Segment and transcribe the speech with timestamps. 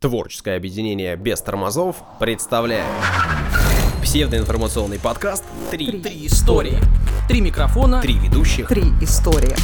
[0.00, 2.86] Творческое объединение без тормозов представляет
[4.00, 6.78] псевдоинформационный подкаст «Три, Три истории.
[7.26, 8.00] Три микрофона.
[8.00, 8.68] Три ведущих.
[8.68, 9.56] Три истории.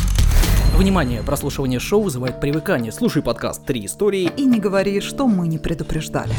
[0.77, 2.91] Внимание, прослушивание шоу вызывает привыкание.
[2.91, 4.29] Слушай подкаст «Три истории».
[4.37, 6.35] И не говори, что мы не предупреждали.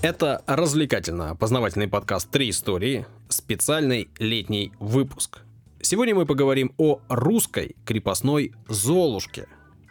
[0.00, 5.40] Это развлекательно-познавательный подкаст «Три истории», специальный летний выпуск.
[5.82, 9.48] Сегодня мы поговорим о русской крепостной Золушке.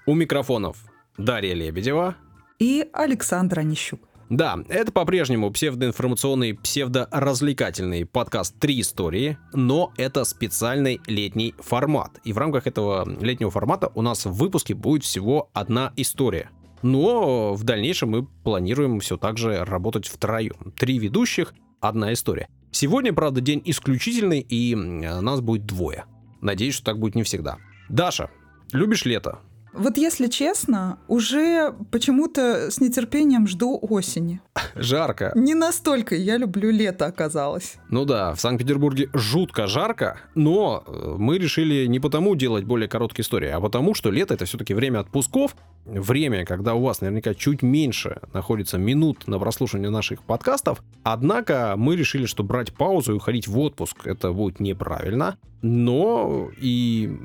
[0.08, 0.78] У микрофонов
[1.20, 2.16] Дарья Лебедева,
[2.60, 4.02] И Александр Онищук.
[4.30, 12.20] Да, это по-прежнему псевдоинформационный, псевдоразвлекательный подкаст «Три истории», но это специальный летний формат.
[12.26, 16.50] И в рамках этого летнего формата у нас в выпуске будет всего одна история.
[16.82, 20.74] Но в дальнейшем мы планируем все так же работать втроем.
[20.78, 22.50] Три ведущих, одна история.
[22.72, 26.06] Сегодня, правда, день исключительный, и нас будет двое.
[26.42, 27.58] Надеюсь, что так будет не всегда.
[27.88, 28.30] Даша,
[28.74, 29.40] любишь лето?
[29.78, 34.42] Вот если честно, уже почему-то с нетерпением жду осени.
[34.76, 35.32] Жарко.
[35.36, 37.76] Не настолько я люблю лето оказалось.
[37.90, 43.24] Ну да, в Санкт-Петербурге жутко жарко, но э, мы решили не потому делать более короткие
[43.24, 47.62] истории, а потому, что лето это все-таки время отпусков, время, когда у вас наверняка чуть
[47.62, 50.84] меньше находится минут на прослушивание наших подкастов.
[51.04, 57.18] Однако мы решили, что брать паузу и уходить в отпуск это будет неправильно, но и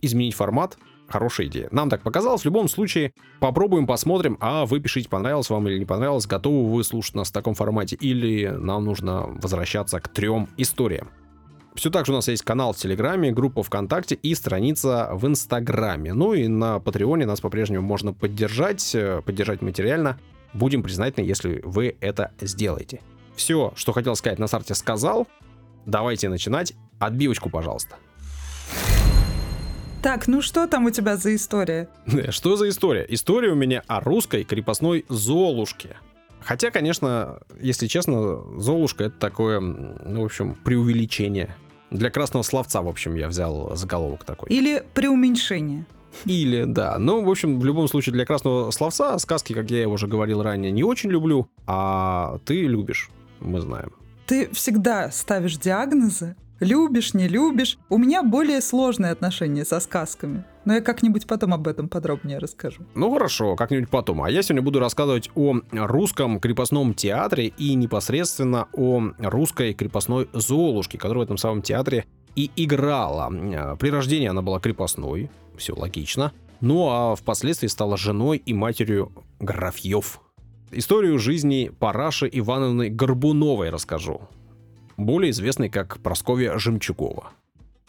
[0.00, 0.78] изменить формат
[1.12, 1.68] хорошая идея.
[1.70, 2.42] Нам так показалось.
[2.42, 6.82] В любом случае, попробуем, посмотрим, а вы пишите, понравилось вам или не понравилось, готовы вы
[6.82, 11.10] слушать нас в таком формате, или нам нужно возвращаться к трем историям.
[11.74, 16.12] Все так же у нас есть канал в Телеграме, группа ВКонтакте и страница в Инстаграме.
[16.12, 20.18] Ну и на Патреоне нас по-прежнему можно поддержать, э, поддержать материально.
[20.52, 23.00] Будем признательны, если вы это сделаете.
[23.36, 25.26] Все, что хотел сказать на старте, сказал.
[25.86, 26.74] Давайте начинать.
[26.98, 27.96] Отбивочку, пожалуйста.
[30.02, 31.88] Так, ну что там у тебя за история?
[32.30, 33.06] Что за история?
[33.08, 35.96] История у меня о русской крепостной Золушке.
[36.40, 41.54] Хотя, конечно, если честно, Золушка это такое, ну, в общем, преувеличение.
[41.92, 44.48] Для красного словца, в общем, я взял заголовок такой.
[44.48, 45.86] Или преуменьшение?
[46.24, 46.98] Или, да.
[46.98, 50.72] Ну, в общем, в любом случае, для красного словца сказки, как я уже говорил ранее,
[50.72, 53.92] не очень люблю, а ты любишь, мы знаем.
[54.26, 57.78] Ты всегда ставишь диагнозы, любишь, не любишь.
[57.88, 60.44] У меня более сложные отношения со сказками.
[60.64, 62.82] Но я как-нибудь потом об этом подробнее расскажу.
[62.94, 64.22] Ну хорошо, как-нибудь потом.
[64.22, 70.98] А я сегодня буду рассказывать о русском крепостном театре и непосредственно о русской крепостной Золушке,
[70.98, 72.06] которая в этом самом театре
[72.36, 73.30] и играла.
[73.32, 76.32] Э, При рождении она была крепостной, все логично.
[76.60, 80.20] Ну а впоследствии стала женой и матерью графьев.
[80.70, 84.22] Историю жизни Параши Ивановны Горбуновой расскажу,
[85.04, 87.30] более известной как Просковья Жемчугова.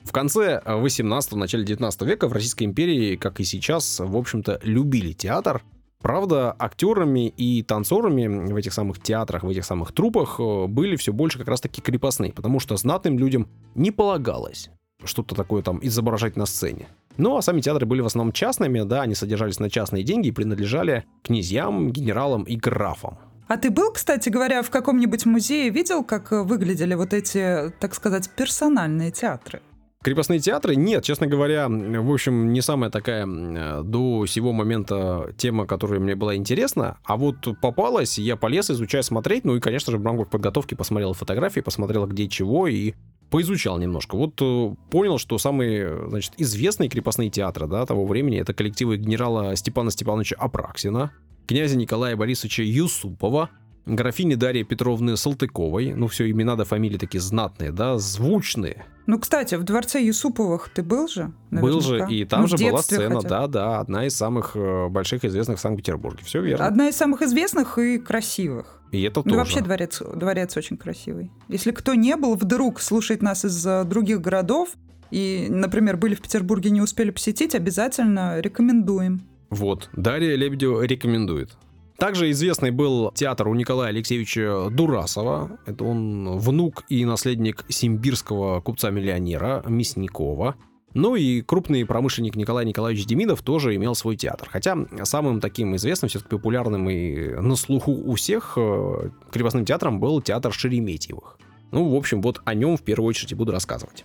[0.04, 5.14] В конце 18-го, начале 19 века в Российской империи, как и сейчас, в общем-то, любили
[5.14, 5.64] театр.
[6.02, 11.14] Правда, актерами и танцорами в этих самых театрах, в этих самых трупах э, были все
[11.14, 14.70] больше как раз-таки крепостные, потому что знатным людям не полагалось
[15.06, 16.88] что-то такое там изображать на сцене.
[17.18, 20.32] Ну, а сами театры были в основном частными, да, они содержались на частные деньги и
[20.32, 23.18] принадлежали князьям, генералам и графам.
[23.54, 27.94] А ты был, кстати говоря, в каком-нибудь музее, видел, как э, выглядели вот эти, так
[27.94, 29.62] сказать, персональные театры?
[30.02, 30.76] Крепостные театры?
[30.76, 36.16] Нет, честно говоря, в общем, не самая такая э, до сего момента тема, которая мне
[36.16, 36.98] была интересна.
[37.04, 39.44] А вот попалась, я полез, изучая, смотреть.
[39.44, 42.96] Ну и, конечно же, в рамках подготовки посмотрел фотографии, посмотрел где чего и
[43.30, 44.16] поизучал немножко.
[44.16, 49.56] Вот э, понял, что самые, значит, известные крепостные театры, да, того времени, это коллективы генерала
[49.56, 51.12] Степана Степановича Апраксина,
[51.54, 53.52] князя Николая Борисовича Юсупова,
[53.86, 55.94] графини Дарьи Петровны Салтыковой.
[55.94, 58.86] Ну, все имена да фамилии такие знатные, да, звучные.
[59.06, 61.32] Ну, кстати, в дворце Юсуповых ты был же?
[61.52, 62.12] Был же, наверняка?
[62.14, 65.60] и там Ну, же была сцена, хотя да, да, одна из самых э, больших известных
[65.60, 66.24] в Санкт-Петербурге.
[66.26, 66.66] Все верно.
[66.66, 68.82] Одна из самых известных и красивых.
[68.92, 69.38] И это Ну, тоже.
[69.38, 71.30] вообще дворец, дворец очень красивый.
[71.50, 74.70] Если кто не был, вдруг слушает нас из других городов
[75.12, 79.22] и, например, были в Петербурге, не успели посетить, обязательно рекомендуем.
[79.54, 81.52] Вот, Дарья Лебедева рекомендует.
[81.98, 85.60] Также известный был театр у Николая Алексеевича Дурасова.
[85.68, 90.56] Это он внук и наследник симбирского купца-миллионера Мясникова.
[90.96, 94.48] Ну и крупный промышленник Николай Николаевич Демидов тоже имел свой театр.
[94.52, 100.20] Хотя самым таким известным, все-таки популярным и на слуху у всех э, крепостным театром был
[100.20, 101.38] театр Шереметьевых.
[101.72, 104.04] Ну, в общем, вот о нем в первую очередь и буду рассказывать.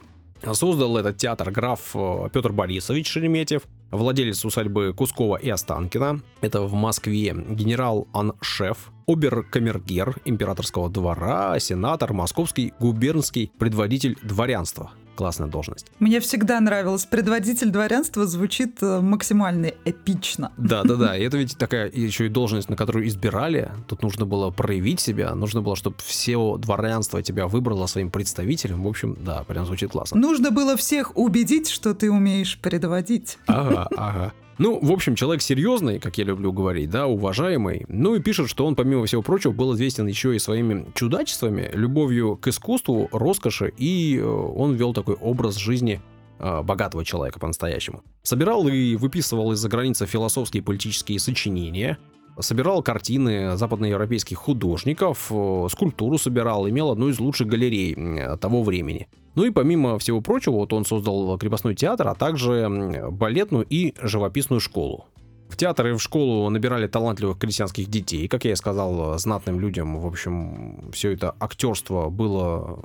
[0.52, 6.20] Создал этот театр граф э, Петр Борисович Шереметьев, владелец усадьбы Кускова и Останкина.
[6.40, 15.86] Это в Москве генерал Аншеф, оберкамергер императорского двора, сенатор, московский губернский предводитель дворянства классная должность.
[15.98, 17.04] Мне всегда нравилось.
[17.04, 20.52] Предводитель дворянства звучит э, максимально эпично.
[20.56, 21.16] Да, да, да.
[21.16, 23.72] И это ведь такая еще и должность, на которую избирали.
[23.88, 28.84] Тут нужно было проявить себя, нужно было, чтобы все дворянство тебя выбрало своим представителем.
[28.84, 30.20] В общем, да, прям звучит классно.
[30.20, 33.38] Нужно было всех убедить, что ты умеешь предводить.
[33.48, 34.32] Ага, ага.
[34.58, 37.84] Ну, в общем, человек серьезный, как я люблю говорить, да, уважаемый.
[37.88, 42.36] Ну и пишет, что он, помимо всего прочего, был известен еще и своими чудачествами, любовью
[42.36, 46.00] к искусству, роскоши, и э, он вел такой образ жизни
[46.40, 48.02] э, богатого человека по-настоящему.
[48.24, 51.96] Собирал и выписывал из-за границы философские и политические сочинения,
[52.40, 57.96] собирал картины западноевропейских художников, э, скульптуру собирал, имел одну из лучших галерей
[58.38, 59.08] того времени.
[59.34, 64.60] Ну и помимо всего прочего, вот он создал крепостной театр, а также балетную и живописную
[64.60, 65.06] школу.
[65.48, 68.28] В театр и в школу набирали талантливых крестьянских детей.
[68.28, 72.82] Как я и сказал, знатным людям, в общем, все это актерство было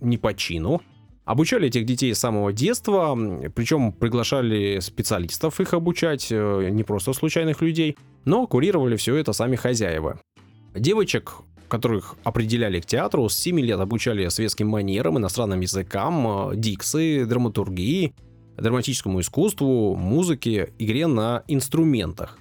[0.00, 0.80] не по чину.
[1.24, 3.16] Обучали этих детей с самого детства,
[3.54, 9.56] причем приглашали специалистов их обучать, э, не просто случайных людей, но курировали все это сами
[9.56, 10.20] хозяева.
[10.74, 17.24] Девочек которых определяли к театру, с 7 лет обучали светским манерам, иностранным языкам, э, дикции,
[17.24, 18.12] драматургии,
[18.58, 22.38] драматическому искусству, музыке, игре на инструментах.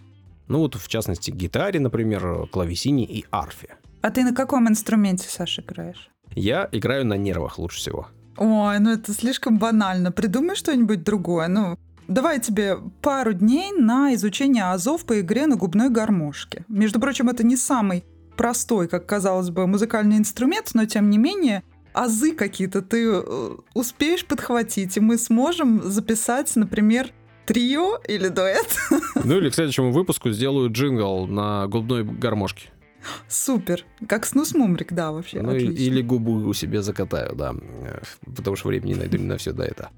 [0.49, 3.75] Ну вот, в частности, гитаре, например, клавесине и арфе.
[4.01, 6.09] А ты на каком инструменте, Саша, играешь?
[6.35, 8.07] Я играю на нервах лучше всего.
[8.37, 10.11] Ой, ну это слишком банально.
[10.11, 11.47] Придумай что-нибудь другое.
[11.49, 11.77] Ну,
[12.09, 16.65] давай тебе пару дней на изучение азов по игре на губной гармошке.
[16.67, 18.03] Между прочим, это не самый
[18.35, 21.63] простой, как казалось бы, музыкальный инструмент, но тем не менее
[21.93, 27.11] азы какие-то ты э, успеешь подхватить, и мы сможем записать, например,
[27.45, 28.77] трио или дуэт.
[29.23, 32.69] Ну или к следующему выпуску сделаю джингл на губной гармошке.
[33.27, 33.85] Супер.
[34.07, 35.41] Как снус мумрик, да, вообще.
[35.41, 35.73] Ну отлично.
[35.73, 37.53] или губу у себе закатаю, да.
[37.83, 38.01] Э,
[38.35, 39.89] потому что времени найду не на все до этого.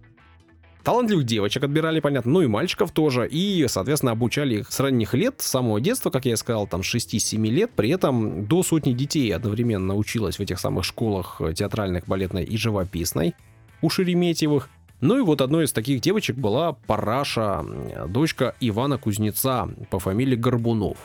[0.83, 3.27] Талантливых девочек отбирали, понятно, ну и мальчиков тоже.
[3.27, 7.37] И, соответственно, обучали их с ранних лет, с самого детства, как я сказал, там 6-7
[7.47, 7.71] лет.
[7.75, 13.35] При этом до сотни детей одновременно училась в этих самых школах театральных, балетной и живописной
[13.81, 14.69] у Шереметьевых.
[15.01, 17.65] Ну и вот одной из таких девочек была Параша,
[18.07, 20.97] дочка Ивана Кузнеца по фамилии Горбунов.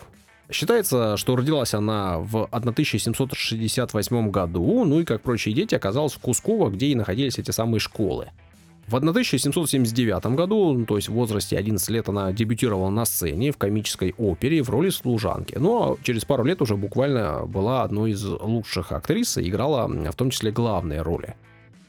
[0.51, 6.71] Считается, что родилась она в 1768 году, ну и, как прочие дети, оказалась в Кусково,
[6.71, 8.29] где и находились эти самые школы.
[8.87, 14.15] В 1779 году, то есть в возрасте 11 лет, она дебютировала на сцене в комической
[14.17, 15.57] опере в роли служанки.
[15.57, 19.89] Но ну, а через пару лет уже буквально была одной из лучших актрис и играла
[19.89, 21.35] в том числе главные роли.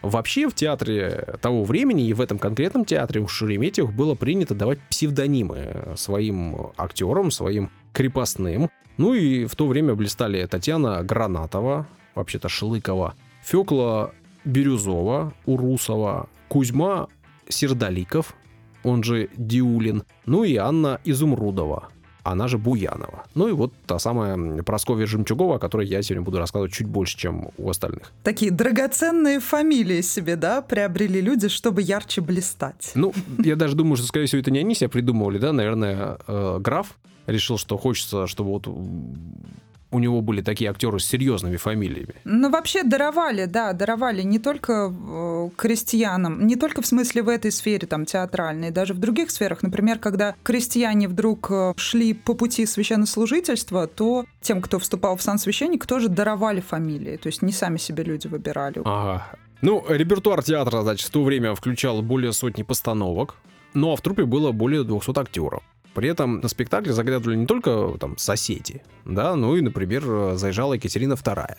[0.02, 4.80] Вообще в театре того времени и в этом конкретном театре у Шереметьевых было принято давать
[4.90, 8.72] псевдонимы своим актерам, своим крепостным.
[8.98, 13.14] Ну и в то время блистали Татьяна Гранатова, вообще-то Шлыкова,
[13.44, 14.14] Фёкла
[14.46, 17.08] Бирюзова, Урусова, Кузьма
[17.50, 18.36] Сердоликов,
[18.84, 21.90] он же Диулин, ну и Анна Изумрудова,
[22.24, 23.26] она же Буянова.
[23.36, 27.18] Ну и вот та самая Прасковья Жемчугова, о которой я сегодня буду рассказывать чуть больше,
[27.18, 28.12] чем у остальных.
[28.24, 32.92] Такие драгоценные фамилии себе, да, приобрели люди, чтобы ярче блистать.
[32.96, 36.60] Ну, я даже думаю, что, скорее всего, это не они себя придумывали, да, наверное, э,
[36.60, 36.98] граф
[37.28, 38.68] решил, что хочется, чтобы вот
[39.92, 42.16] у него были такие актеры с серьезными фамилиями.
[42.26, 47.52] Ну, вообще даровали, да, даровали не только э, крестьянам, не только в смысле в этой
[47.52, 49.64] сфере, там, театральной, даже в других сферах.
[49.64, 55.38] Например, когда крестьяне вдруг э, шли по пути священнослужительства, то тем, кто вступал в сан
[55.38, 57.18] священник, тоже даровали фамилии.
[57.18, 58.82] То есть не сами себе люди выбирали.
[58.84, 59.28] Ага.
[59.62, 63.36] Ну, репертуар театра, значит, в то время включал более сотни постановок,
[63.74, 65.64] ну а в трупе было более 200 актеров.
[65.98, 71.14] При этом на спектакле заглядывали не только там соседи, да, ну и, например, заезжала Екатерина
[71.14, 71.56] II.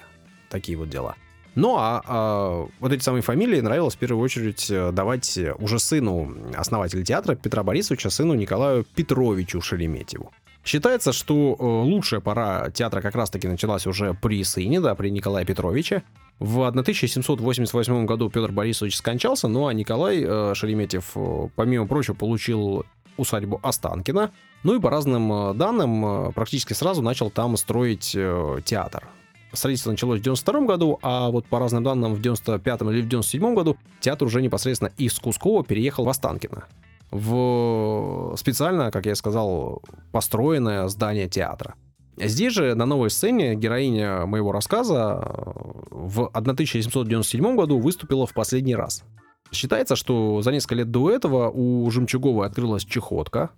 [0.49, 1.17] Такие вот дела.
[1.57, 6.33] Ну а, а вот эти самые фамилии нравилось в первую очередь э, давать уже сыну
[6.57, 10.31] основателя театра Петра Борисовича, сыну Николаю Петровичу Шереметьеву.
[10.65, 15.47] Считается, что э, лучшая пора театра как раз-таки началась уже при сыне, да, при Николае
[15.47, 16.05] Петровиче.
[16.39, 21.17] В 1788 году Петр Борисович скончался, ну а Николай э, Шереметьев,
[21.57, 22.87] помимо прочего, получил
[23.19, 24.31] усадьбу Останкина.
[24.63, 29.09] Ну и по разным э, данным, э, практически сразу начал там строить э, театр.
[29.53, 33.55] Строительство началось в 92 году, а вот по разным данным в 95 или в 97
[33.55, 36.65] году театр уже непосредственно из Кускова переехал в Останкино.
[37.11, 39.83] В специально, как я сказал,
[40.13, 41.75] построенное здание театра.
[42.21, 45.23] Здесь же, на новой сцене, героиня моего рассказа
[45.91, 49.05] в 1797 году выступила в последний раз.
[49.53, 53.51] Считается, что за несколько лет до этого у Жемчуговой открылась чехотка.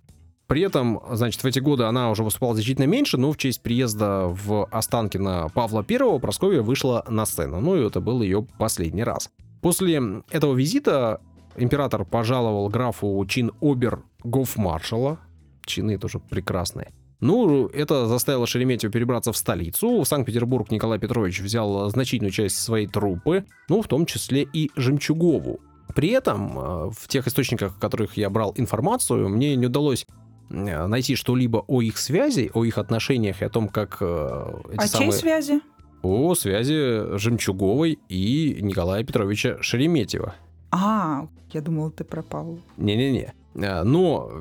[0.47, 4.27] При этом, значит, в эти годы она уже выступала значительно меньше, но в честь приезда
[4.27, 7.61] в Останкино Павла I Прасковья вышла на сцену.
[7.61, 9.29] Ну и это был ее последний раз.
[9.61, 11.21] После этого визита
[11.55, 15.19] император пожаловал графу чин обер гофмаршала.
[15.65, 16.91] Чины тоже прекрасные.
[17.21, 20.01] Ну, это заставило Шереметьево перебраться в столицу.
[20.01, 25.59] В Санкт-Петербург Николай Петрович взял значительную часть своей труппы, ну, в том числе и Жемчугову.
[25.95, 30.05] При этом э, в тех источниках, в которых я брал информацию, мне не удалось
[30.51, 34.77] Э, найти что-либо о их связи, о их отношениях и о том, как э, эти
[34.77, 35.11] а самые...
[35.11, 35.61] чьей связи?
[36.03, 40.35] О связи Жемчуговой и Николая Петровича Шереметьева.
[40.71, 42.59] А, я думал, ты пропал.
[42.77, 43.33] Не-не-не.
[43.53, 44.31] Но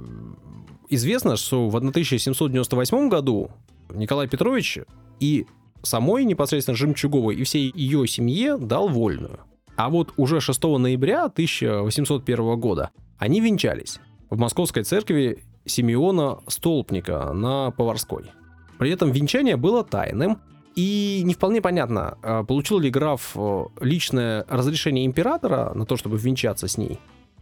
[0.89, 3.51] известно, что в 1798 году
[3.93, 4.79] Николай Петрович
[5.19, 5.47] и
[5.83, 9.41] самой непосредственно Жемчуговой и всей ее семье дал вольную.
[9.81, 13.99] А вот уже 6 ноября 1801 года они венчались.
[14.29, 18.25] В Московской церкви Симеона Столпника на Поварской.
[18.79, 20.37] При этом венчание было тайным,
[20.77, 26.19] и не вполне понятно, а, получил ли граф э, личное разрешение императора на то, чтобы
[26.19, 26.99] венчаться с ней,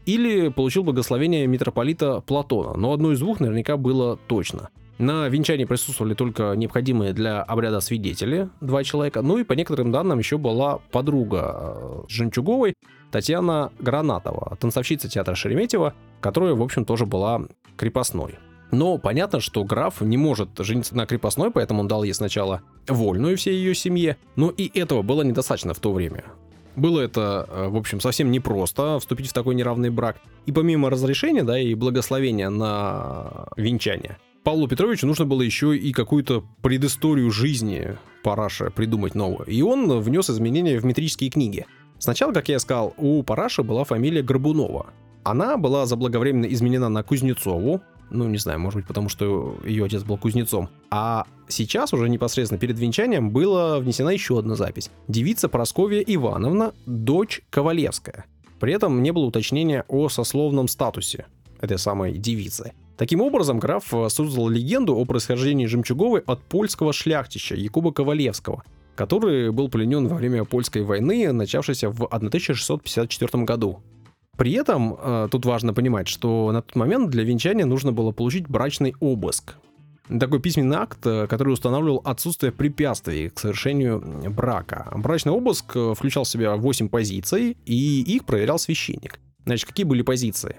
[0.06, 4.68] или получил благословение митрополита Платона, но одно из двух наверняка было точно.
[4.98, 10.18] На венчании присутствовали только необходимые для обряда свидетели, два человека, ну и по некоторым данным
[10.18, 12.74] еще была подруга э, Жемчуговой,
[13.12, 17.42] Татьяна Гранатова, танцовщица театра Шереметьева, которая, в общем, тоже была
[17.76, 18.40] крепостной.
[18.72, 23.36] Но понятно, что граф не может жениться на крепостной, поэтому он дал ей сначала вольную
[23.36, 26.24] всей ее семье, но и этого было недостаточно в то время.
[26.74, 30.16] Было это, э, в общем, совсем непросто вступить в такой неравный брак.
[30.46, 36.44] И помимо разрешения, да, и благословения на венчание, Павлу Петровичу нужно было еще и какую-то
[36.62, 39.46] предысторию жизни Параша придумать новую.
[39.46, 41.66] И он внес изменения в метрические книги.
[41.98, 44.92] Сначала, как я сказал, у Параша была фамилия Горбунова.
[45.24, 50.02] Она была заблаговременно изменена на Кузнецову, ну, не знаю, может быть, потому что ее отец
[50.02, 50.68] был кузнецом.
[50.90, 54.90] А сейчас уже непосредственно перед венчанием была внесена еще одна запись.
[55.08, 58.24] Девица Просковья Ивановна, дочь Ковалевская.
[58.60, 61.26] При этом не было уточнения о сословном статусе
[61.60, 62.72] этой самой девицы.
[62.98, 68.64] Таким образом, граф создал легенду о происхождении Жемчуговой от польского шляхтища Якуба Ковалевского,
[68.96, 73.80] который был пленен во время польской войны, начавшейся в 1654 году.
[74.36, 78.48] При этом э, тут важно понимать, что на тот момент для венчания нужно было получить
[78.48, 79.54] брачный обыск.
[80.20, 84.00] Такой письменный акт, э, который устанавливал отсутствие препятствий к совершению
[84.30, 84.90] брака.
[84.96, 89.20] Брачный обыск э, включал в себя 8 позиций, и их проверял священник.
[89.44, 90.56] Значит, какие были позиции?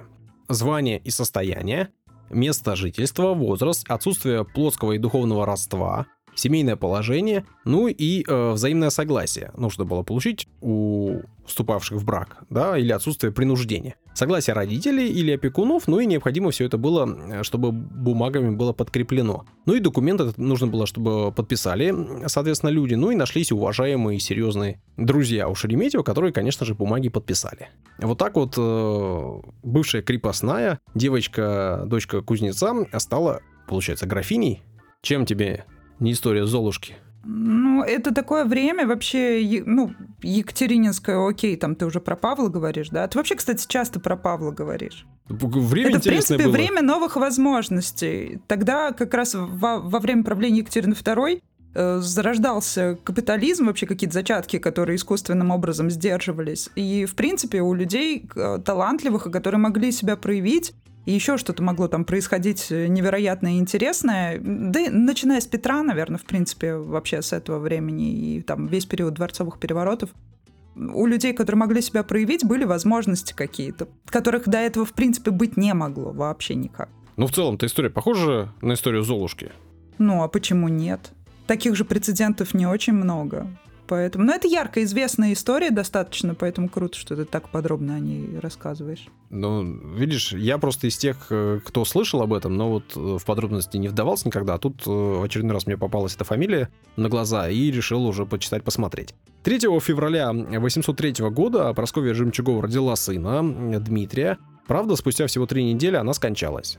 [0.49, 1.89] Звание и состояние,
[2.29, 6.05] место жительства, возраст, отсутствие плотского и духовного родства,
[6.35, 12.77] семейное положение, ну и э, взаимное согласие нужно было получить у вступавших в брак, да,
[12.77, 13.95] или отсутствие принуждения.
[14.13, 19.45] Согласие родителей или опекунов, ну и необходимо все это было, э, чтобы бумагами было подкреплено.
[19.65, 21.93] Ну и документы нужно было, чтобы подписали,
[22.27, 27.69] соответственно, люди, ну и нашлись уважаемые серьезные друзья у Шереметьева, которые, конечно же, бумаги подписали.
[27.99, 34.63] Вот так вот э, бывшая крепостная девочка, дочка кузнеца, стала, получается, графиней.
[35.01, 35.65] Чем тебе
[35.99, 36.95] не история Золушки.
[37.25, 43.07] Ну, это такое время вообще, ну, Екатерининское, окей, там ты уже про Павла говоришь, да?
[43.07, 45.05] Ты вообще, кстати, часто про Павла говоришь.
[45.27, 46.51] Время это, в принципе, было.
[46.51, 48.39] время новых возможностей.
[48.47, 51.41] Тогда как раз во, во время правления Екатерины II
[51.75, 56.69] э, зарождался капитализм, вообще какие-то зачатки, которые искусственным образом сдерживались.
[56.75, 60.73] И, в принципе, у людей э, талантливых, которые могли себя проявить,
[61.09, 64.39] и еще что-то могло там происходить э, невероятное и интересное.
[64.39, 68.85] Да и начиная с Петра, наверное, в принципе, вообще с этого времени и там весь
[68.85, 70.11] период дворцовых переворотов,
[70.75, 75.57] у людей, которые могли себя проявить, были возможности какие-то, которых до этого, в принципе, быть
[75.57, 76.89] не могло вообще никак.
[77.17, 79.51] Ну, в целом-то история похожа на историю Золушки.
[79.97, 81.11] Ну, а почему нет?
[81.47, 83.47] Таких же прецедентов не очень много.
[83.89, 88.37] Поэтому, ну, это ярко известная история достаточно, поэтому круто, что ты так подробно о ней
[88.39, 89.07] рассказываешь.
[89.31, 89.63] Ну,
[89.95, 93.77] видишь, я просто из тех, э, кто слышал об этом, но вот э, в подробности
[93.77, 94.53] не вдавался никогда.
[94.53, 98.27] А тут э, в очередной раз мне попалась эта фамилия на глаза и решил уже
[98.27, 99.15] почитать, посмотреть.
[99.41, 103.41] 3 февраля 803 года Прасковья Жемчугова родила сына
[103.79, 104.37] Дмитрия.
[104.67, 106.77] Правда, спустя всего три недели она скончалась.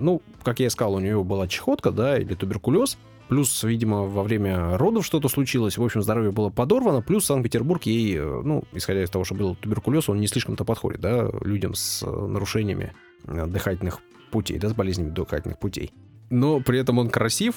[0.00, 2.96] Ну, как я и сказал, у нее была чехотка, да, или туберкулез.
[3.28, 5.78] Плюс, видимо, во время родов что-то случилось.
[5.78, 7.02] В общем, здоровье было подорвано.
[7.02, 11.00] Плюс Санкт-Петербург ей, э, ну, исходя из того, что был туберкулез, он не слишком-то подходит,
[11.00, 12.92] да, людям с э, нарушениями
[13.24, 15.92] э, дыхательных путей, да, с болезнями дыхательных путей.
[16.30, 17.54] Но при этом он красив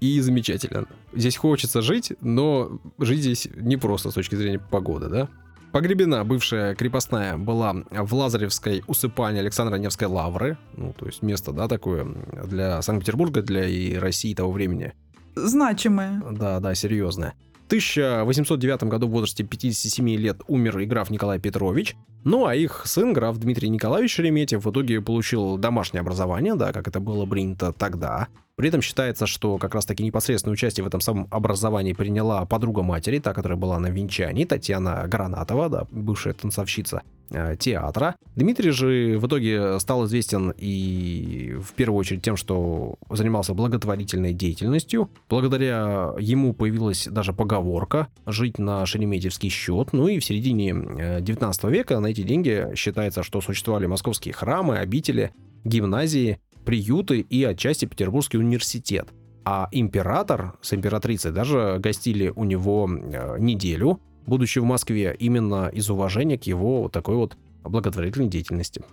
[0.00, 0.86] и замечателен.
[1.14, 5.28] Здесь хочется жить, но жить здесь непросто с точки зрения погоды, да?
[5.72, 10.56] Погребена бывшая крепостная была в Лазаревской усыпальне Александра Невской лавры.
[10.76, 12.06] Ну, то есть место, да, такое
[12.46, 14.94] для Санкт-Петербурга, для и России того времени.
[15.34, 16.22] Значимое.
[16.32, 17.34] Да, да, серьезное.
[17.64, 21.96] В 1809 году в возрасте 57 лет умер и граф Николай Петрович.
[22.24, 26.88] Ну, а их сын, граф Дмитрий Николаевич Шереметьев, в итоге получил домашнее образование, да, как
[26.88, 28.28] это было принято тогда.
[28.58, 33.20] При этом считается, что как раз-таки непосредственное участие в этом самом образовании приняла подруга матери,
[33.20, 38.16] та, которая была на венчании, Татьяна Гранатова, да, бывшая танцовщица э, театра.
[38.34, 45.08] Дмитрий же в итоге стал известен и в первую очередь тем, что занимался благотворительной деятельностью.
[45.30, 49.92] Благодаря ему появилась даже поговорка «жить на шереметьевский счет».
[49.92, 54.78] Ну и в середине 19 э, века на эти деньги считается, что существовали московские храмы,
[54.78, 55.30] обители,
[55.64, 59.08] гимназии, приюты и отчасти Петербургский университет.
[59.42, 65.88] А император с императрицей даже гостили у него э, неделю, будучи в Москве, именно из
[65.88, 68.84] уважения к его вот такой вот благотворительной деятельности.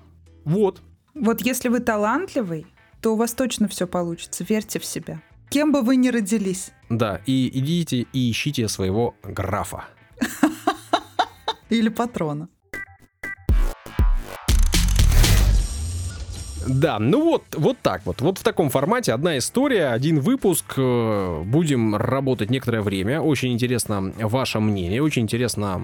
[0.46, 0.82] Вот.
[1.14, 2.66] Вот если вы талантливый,
[3.02, 4.46] то у вас точно все получится.
[4.48, 5.22] Верьте в себя.
[5.50, 6.72] Кем бы вы ни родились.
[6.90, 9.84] Да, и идите и ищите своего графа.
[11.70, 12.48] Или патрона.
[16.68, 18.22] Да, ну вот, вот так вот.
[18.22, 20.74] Вот в таком формате одна история, один выпуск.
[20.78, 23.22] Э, будем работать некоторое время.
[23.22, 25.82] Очень интересно ваше мнение, очень интересно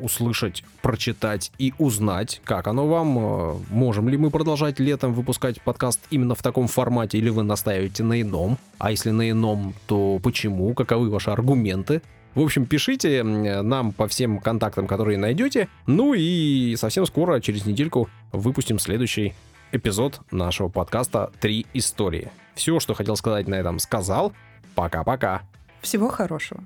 [0.00, 3.18] услышать, прочитать и узнать, как оно вам.
[3.18, 8.02] Э, можем ли мы продолжать летом выпускать подкаст именно в таком формате, или вы настаиваете
[8.02, 8.58] на ином?
[8.78, 10.72] А если на ином, то почему?
[10.74, 12.00] Каковы ваши аргументы?
[12.34, 15.68] В общем, пишите нам по всем контактам, которые найдете.
[15.86, 19.32] Ну и совсем скоро, через недельку, выпустим следующий
[19.72, 22.30] эпизод нашего подкаста «Три истории».
[22.54, 24.32] Все, что хотел сказать на этом, сказал.
[24.74, 25.42] Пока-пока.
[25.80, 26.64] Всего хорошего.